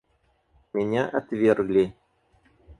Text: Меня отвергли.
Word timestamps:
Меня 0.73 1.07
отвергли. 1.07 1.95